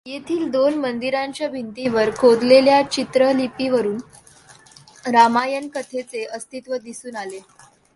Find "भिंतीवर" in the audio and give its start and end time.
1.49-2.09